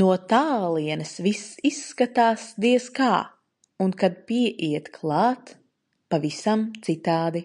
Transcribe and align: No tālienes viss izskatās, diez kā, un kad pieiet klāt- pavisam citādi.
No 0.00 0.10
tālienes 0.32 1.14
viss 1.26 1.40
izskatās, 1.70 2.44
diez 2.66 2.86
kā, 3.00 3.10
un 3.86 3.96
kad 4.04 4.22
pieiet 4.30 4.92
klāt- 5.00 5.54
pavisam 6.16 6.64
citādi. 6.88 7.44